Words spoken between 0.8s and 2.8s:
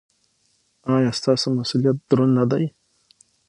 ایا ستاسو مسؤلیت دروند نه دی؟